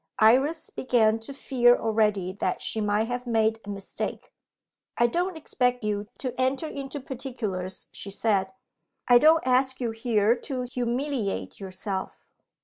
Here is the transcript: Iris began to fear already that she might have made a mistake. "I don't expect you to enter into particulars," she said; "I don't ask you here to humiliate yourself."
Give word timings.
Iris 0.17 0.71
began 0.71 1.19
to 1.19 1.31
fear 1.31 1.77
already 1.77 2.31
that 2.33 2.59
she 2.63 2.81
might 2.81 3.07
have 3.07 3.27
made 3.27 3.59
a 3.63 3.69
mistake. 3.69 4.33
"I 4.97 5.05
don't 5.05 5.37
expect 5.37 5.83
you 5.83 6.07
to 6.17 6.33
enter 6.41 6.67
into 6.67 6.99
particulars," 6.99 7.85
she 7.91 8.09
said; 8.09 8.51
"I 9.07 9.19
don't 9.19 9.45
ask 9.45 9.79
you 9.79 9.91
here 9.91 10.35
to 10.37 10.63
humiliate 10.63 11.59
yourself." 11.59 12.25